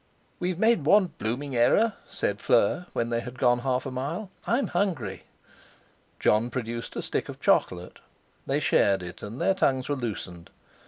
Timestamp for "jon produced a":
6.19-7.03